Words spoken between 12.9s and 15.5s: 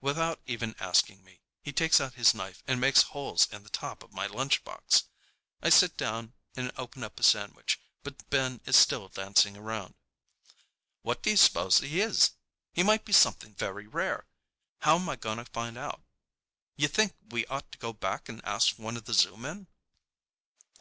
be something very rare! How'm I going to